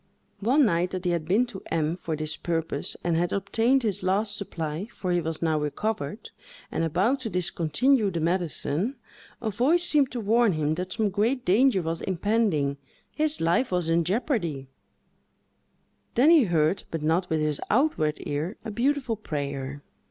One 0.39 0.65
night, 0.65 0.89
that 0.89 1.05
he 1.05 1.11
had 1.11 1.25
been 1.25 1.45
to 1.45 1.61
M—— 1.67 1.95
for 1.95 2.15
this 2.15 2.35
purpose, 2.35 2.97
and 3.03 3.15
had 3.15 3.31
obtained 3.31 3.83
his 3.83 4.01
last 4.01 4.35
supply, 4.35 4.87
for 4.91 5.11
he 5.11 5.21
was 5.21 5.43
now 5.43 5.59
recovered, 5.59 6.31
and 6.71 6.83
about 6.83 7.19
to 7.19 7.29
discontinue 7.29 8.09
the 8.09 8.19
medicine, 8.19 8.95
a 9.43 9.51
voice 9.51 9.83
seemed 9.83 10.09
to 10.13 10.19
warn 10.19 10.53
him 10.53 10.73
that 10.73 10.93
some 10.93 11.11
great 11.11 11.45
danger 11.45 11.83
was 11.83 12.01
impending, 12.01 12.77
his 13.11 13.39
life 13.39 13.71
was 13.71 13.89
in 13.89 14.03
jeopardy; 14.03 14.69
then 16.15 16.31
he 16.31 16.45
heard, 16.45 16.83
but 16.89 17.03
not 17.03 17.29
with 17.29 17.39
his 17.39 17.61
outward 17.69 18.15
ear, 18.25 18.57
a 18.65 18.71
beautiful 18.71 19.15
prayer. 19.15 19.83